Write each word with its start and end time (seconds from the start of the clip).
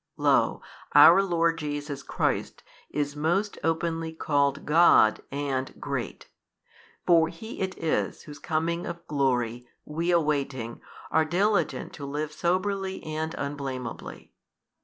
Lo 0.17 0.63
our 0.95 1.21
Lord 1.21 1.59
Jesus 1.59 2.01
Christ 2.01 2.63
is 2.89 3.15
most 3.15 3.59
openly 3.63 4.11
called 4.11 4.65
God 4.65 5.21
and 5.31 5.79
Great: 5.79 6.27
for 7.05 7.27
He 7.27 7.59
it 7.59 7.77
is 7.77 8.23
Whose 8.23 8.39
coming 8.39 8.87
of 8.87 9.05
glory 9.05 9.67
we 9.85 10.09
awaiting, 10.09 10.81
are 11.11 11.23
diligent 11.23 11.93
to 11.93 12.05
live 12.07 12.31
soberly 12.31 13.03
and 13.03 13.33
unblameably. 13.35 14.31